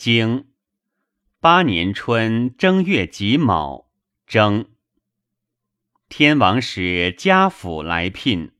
[0.00, 0.48] 经
[1.40, 3.90] 八年春正月己卯，
[4.26, 4.70] 征。
[6.08, 8.52] 天王使家府来聘。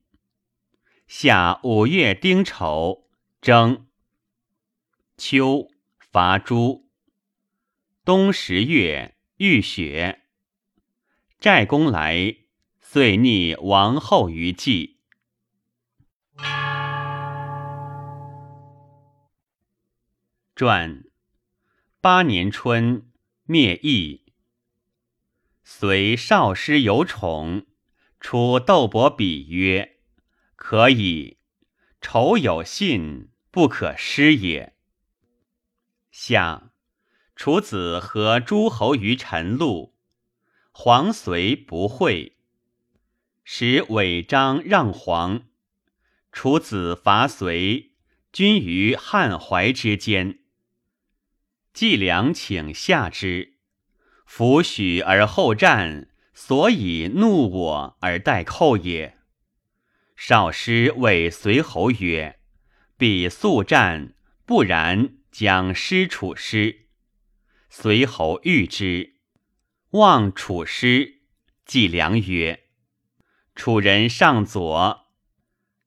[1.06, 3.08] 夏五月丁丑，
[3.40, 3.86] 征。
[5.16, 6.90] 秋伐诸。
[8.04, 10.24] 冬十月遇雪。
[11.38, 12.36] 寨公来，
[12.82, 14.98] 遂逆王后于祭。
[20.54, 21.02] 传。
[22.02, 23.10] 八年春，
[23.44, 24.32] 灭义。
[25.62, 27.66] 随少师有宠，
[28.18, 29.98] 出窦伯比曰
[30.56, 31.36] ：“可以，
[32.00, 34.74] 仇有信，不可失也。”
[36.10, 36.72] 下，
[37.36, 39.94] 楚子和诸侯于陈路，
[40.70, 42.38] 黄遂不会，
[43.44, 45.42] 使韦章让黄。
[46.32, 47.92] 楚子伐随，
[48.32, 50.39] 军于汉淮之间。
[51.72, 53.54] 季梁请下之，
[54.26, 59.18] 弗许而后战，所以怒我而待寇也。
[60.16, 62.40] 少师谓随侯曰
[62.98, 66.88] ：“必速战，不然将失楚师。”
[67.70, 69.14] 随侯欲之，
[69.90, 71.20] 望楚师。
[71.64, 72.64] 季梁曰
[73.54, 75.06] ：“楚人上左，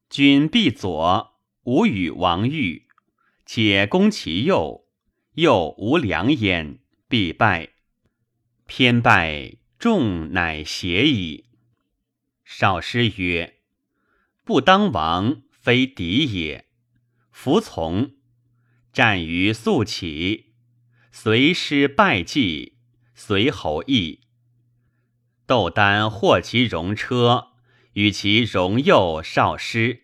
[0.09, 2.87] 君必左，吾与王欲，
[3.45, 4.82] 且攻其右。”
[5.33, 7.69] 又无良焉，必败。
[8.65, 11.45] 偏败，众乃邪矣。
[12.43, 13.61] 少师曰
[14.45, 16.67] ：“不当王，非敌也。”
[17.31, 18.15] 服从。
[18.91, 20.53] 战于肃起，
[21.11, 22.77] 随师败绩，
[23.15, 24.21] 随侯邑。
[25.47, 27.53] 窦丹获其戎车，
[27.93, 30.03] 与其戎右少师。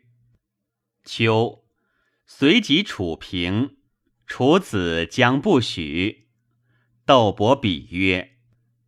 [1.06, 1.64] 秋，
[2.26, 3.78] 随即楚平。
[4.30, 6.28] 楚子将不许，
[7.04, 8.38] 窦伯比曰：“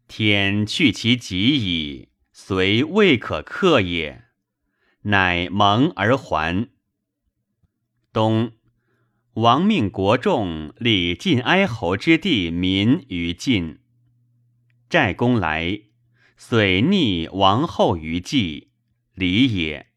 [0.08, 4.26] 天去其极矣，虽未可克也。”
[5.04, 6.70] 乃蒙而还。
[8.14, 8.52] 冬，
[9.34, 13.80] 王命国众立晋哀侯之地民于晋。
[14.90, 15.82] 寨公来，
[16.38, 18.70] 遂逆王后于祭，
[19.16, 19.91] 礼也。